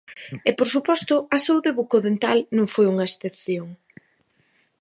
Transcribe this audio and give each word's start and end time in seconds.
E, 0.49 0.51
por 0.57 0.67
suposto, 0.73 1.15
a 1.35 1.37
saúde 1.45 1.75
bucodental 1.79 2.37
non 2.57 2.67
foi 2.73 2.85
unha 2.93 3.07
excepción. 3.09 3.67